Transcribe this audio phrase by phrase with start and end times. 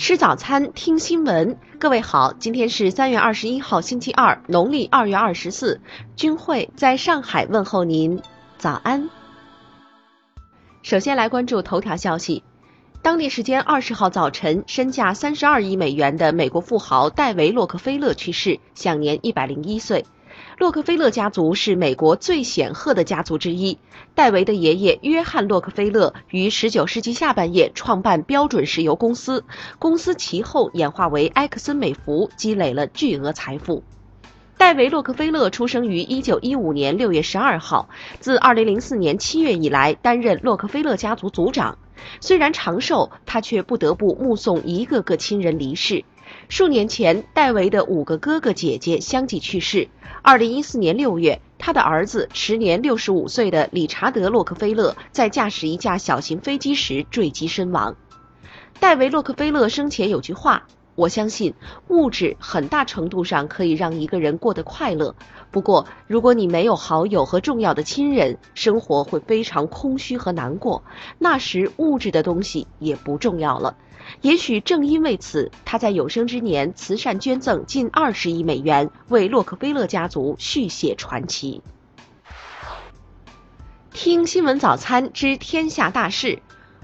[0.00, 1.58] 吃早餐，听新闻。
[1.78, 5.78] 各位好，今天是三月二十一号，星期二，农历二月二十四。
[6.16, 8.22] 君慧在上海问候您，
[8.56, 9.10] 早安。
[10.82, 12.42] 首先来关注头条消息。
[13.02, 20.06] 当地时间二十号早晨，身价三十二亿美元的美国富豪戴维·洛克菲勒去世，享年一百零一岁。
[20.58, 23.78] 洛克菲勒家族是美国最显赫的家族之一。
[24.14, 29.44] 戴维的爷爷约翰·洛克菲勒于19世纪下半叶创办标准石油公司，
[29.78, 33.82] 公司其后演化为埃克森美孚，积累了巨额财富。
[34.56, 41.78] 戴维·洛克菲勒出生于1915年6月12号，自2004年7月以来担任洛克菲勒家族族长。
[42.20, 46.04] 虽然长寿，他却不得不目送一个个亲人离世。
[46.50, 49.88] 数年前，戴维的五个哥哥姐姐相继去世。
[50.20, 57.94] 二零一四年六月，他的儿子时年六十五岁的理查德·洛克菲勒在驾驶一架小型飞机时坠机身亡。
[58.80, 61.54] 戴维·洛克菲勒生前有句话：“我相信
[61.88, 65.14] 物质很大程度上可以让一个人过得快乐。
[65.50, 70.82] 不过，如果你没有好友和重要的亲人，生活会非常空虚和难过。
[71.18, 73.76] 那时，物质的东西也不重要了。”
[74.22, 81.62] 也许正因为此，他在有生之年慈善捐赠近二十亿美元，为洛克菲勒家族续写传奇。
[83.92, 86.40] 听新闻早餐知天下大事。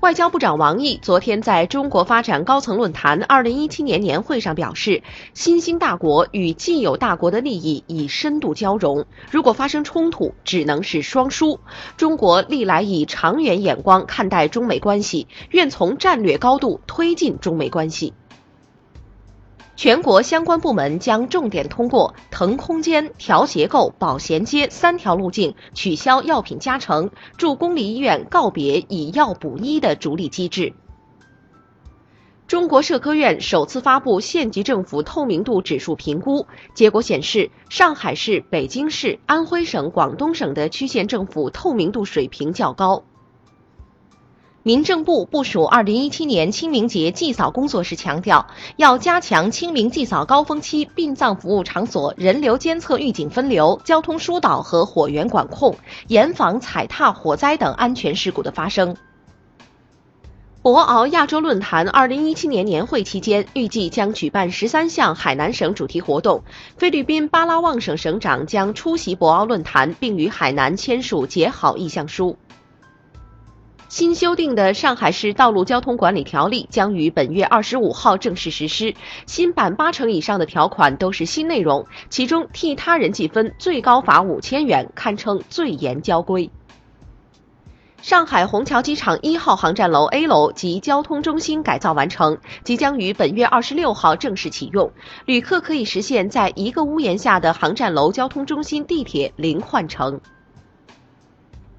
[0.00, 5.02] 外交部长王毅昨天在中国发展高层论坛二零一七年年会上表示，
[5.34, 11.60] 新兴大国与既有大国的利益已深度交融，如果发生冲突，只能是双输。
[11.98, 18.14] 中国历来以长远眼光看待中美关系，愿从战略高度推进中美关系。
[19.82, 30.74] 全国相关部门将重点通过腾空间、调结构、保衔接三条路径，取消药品加成，助公立医院告别以药补医的逐利机制。
[32.46, 43.04] 中国社科院首次发布县级政府透明度指数评估结果显示，上海市、北京市、安徽省、广东省的区县政府透明度水平较高。
[44.62, 55.76] 民政部部署二零一七年清明节祭扫工作时强调，要加强清明祭扫高峰期殡葬服务场所人流监测、预警分流、交通疏导和火源管控，
[56.08, 58.94] 严防踩踏、火灾等安全事故的发生。
[60.60, 66.44] 博鳌亚洲论坛二零一七年年会期间，预计将举办十三项海南省主题活动。
[66.76, 72.36] 菲律宾巴拉望省省长将出席博鳌论坛，并与海南签署结好意向书。
[73.90, 78.94] 新修订的《上海市道路交通管理条例》将于本月二十五号正式实施。
[79.26, 86.48] 新版八成以上的条款都是新内容，其中替他人记分最高罚五千元，堪称最严交规。
[88.00, 94.92] 上海虹桥机场一号航站楼 A 楼及交通中心改造完成，即将于本月二十六号正式启用。
[95.26, 100.20] 旅客可以实现在一个屋檐下的航站楼交通中心地铁零换乘。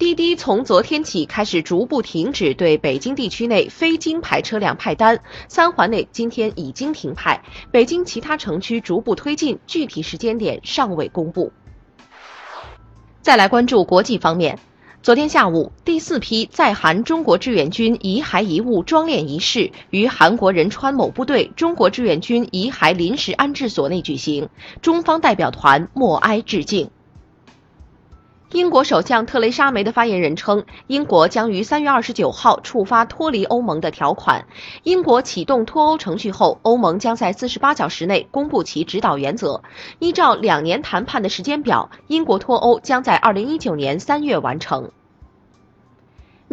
[0.00, 11.52] 滴滴从昨天起开始逐步停止对北京地区内非京牌车辆派单，三环内今天已经停派，北京其他城区逐步推进，具体时间点尚未公布。
[13.20, 14.58] 再来关注国际方面，
[15.02, 24.48] 昨天下午，第四批在韩中国志愿军遗骸遗物装殓仪式于韩国仁川某部队中国志愿军遗骸临时安置所内举行，
[24.80, 26.90] 中方代表团默哀致敬。
[28.52, 34.46] 英国首相特蕾莎梅的发言人称，英国将于三月二十九号触发脱离欧盟的条款。
[34.82, 39.62] 英国启动脱欧程序后，欧盟将在四十八小时内公布其指导原则。
[40.00, 44.90] 依照两年谈判的时间表，英国脱欧将在二零一九年三月完成。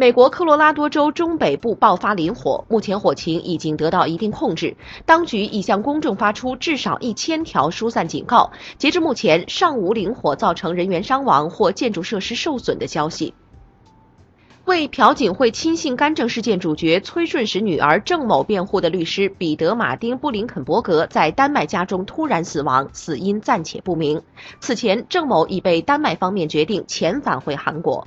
[0.00, 4.76] 美国科罗拉多州中北部爆发林火，目前火情已经得到一定控制。
[5.04, 8.52] 当局已向公众发出至少一千条疏散警告。
[8.76, 13.34] 截至目前，尚无林火造成人员伤亡或建筑设施受损的消息。
[14.66, 24.22] 为朴槿惠亲信干政事件主角崔顺实女儿郑某辩护的律师彼得·马丁·布林肯伯格在丹麦家中突然死亡，死因暂且不明。
[24.60, 28.06] 此前，郑某已被丹麦方面决定遣返回韩国。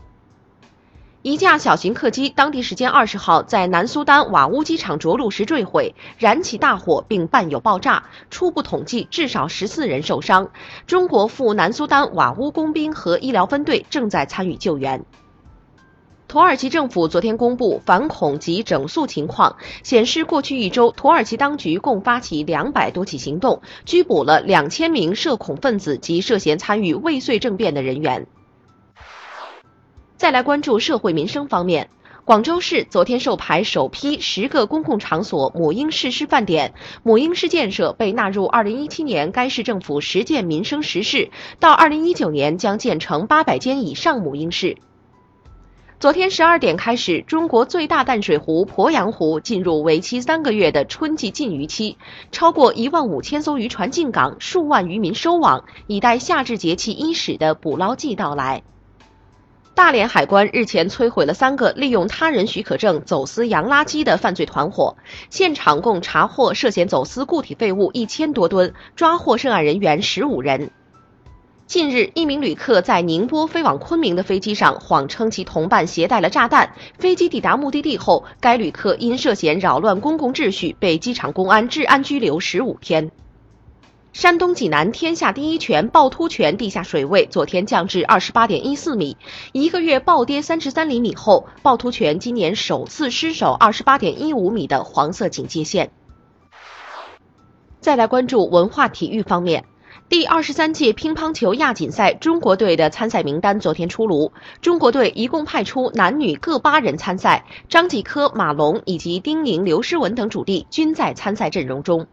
[1.23, 8.05] 一架小型客机当地时间二十号在南苏丹瓦乌机场着陆时坠毁，燃起大火并伴有爆炸。
[8.31, 10.49] 初步统计，至少十四人受伤。
[10.87, 15.05] 中国赴南苏丹瓦乌工兵和医疗分队正在参与救援。
[16.27, 28.25] 土耳其政府昨天公布反恐及整肃情况，显示过去一周，土耳其当局共发起两百多起行动，拘捕了两千名涉恐分子及涉嫌参与未遂政变的人员。
[30.21, 31.89] 再来关注社会民生方面，
[32.25, 44.77] 广州市昨天授牌首批十个公共场所母婴室示范点，母婴室建设被纳入二零一七年该市政府十件民生实事，到二零一九年将建成八百间以上母婴室。
[45.99, 51.97] 昨天十二点开始，中国最大淡水湖鄱阳湖进入为期三个月的春季禁渔期，
[52.31, 58.61] 超过一万五千艘渔船进港，数万渔民收网，以待夏至节气伊始的捕捞季到来。
[59.81, 64.95] 大连海关日前摧毁了三个利用他人许可证走私洋垃圾的犯罪团伙，
[65.31, 70.69] 现场共查获涉嫌走私固体废物一千多吨，抓获涉案人员十五人。
[71.65, 83.09] 近日，一名旅客在宁波飞往昆明的飞机上谎称其同伴携带了炸弹，飞机抵达目的地后，该旅客因涉嫌扰乱公共秩序被机场公安治安拘留十五天。
[84.13, 89.15] 山东济南天下第一泉趵突泉地下水位昨天降至二十八点一四米，
[89.53, 95.91] 一个月暴跌三十三厘米后，趵突泉今年首次失守二十八点一五米的黄色警戒线。
[97.79, 99.63] 再来关注文化体育方面，
[100.09, 112.07] 第二十三届乒乓球亚锦赛中国队的参赛名单昨天出炉，中国队一共派出男女各八人参赛，张继科、马龙以及丁宁、刘诗雯等主力均在参赛阵容中。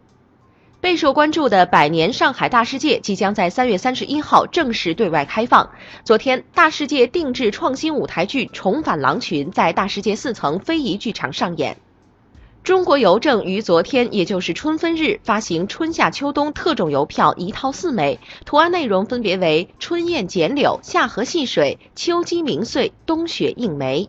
[0.81, 5.71] 备受关注的百年上海大世界即将在三月三十一号正式对外开放。
[6.05, 11.79] 昨天，大世界定制创新舞台剧《重返狼群》在大世界四层非遗剧场上演。
[12.63, 24.09] 中国邮政于昨天，也就是春分日，发行春夏秋冬特种邮票一套四枚，图案内容分别为春燕剪柳、夏荷戏水、秋鸡鸣岁、冬雪映梅。